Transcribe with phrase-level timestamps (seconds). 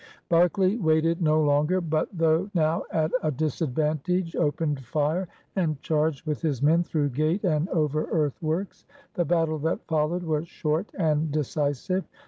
[0.29, 6.41] Berkeley waited no longer but, though now at a disadvantage, opened fire and charged with
[6.41, 8.87] his men through gate and over earthworks.
[9.13, 12.03] The battle that followed was short and decisive.